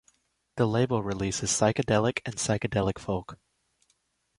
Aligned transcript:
The 0.55 0.65
label 0.65 1.03
releases 1.03 1.51
psychedelic 1.51 2.21
and 2.25 2.37
psychedelic 2.37 2.97
folk. 2.97 3.37